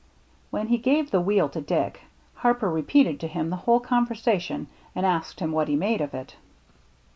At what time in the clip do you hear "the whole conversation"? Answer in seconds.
3.51-4.65